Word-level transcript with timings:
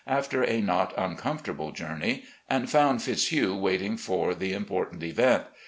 after 0.07 0.41
a 0.41 0.59
not 0.59 0.91
uncomfortable 0.97 1.71
journey, 1.71 2.23
and 2.49 2.65
foimd 2.65 2.99
Fitzhugh 2.99 3.55
waiting 3.55 3.95
for 3.95 4.33
the 4.33 4.51
important 4.51 5.03
event. 5.03 5.43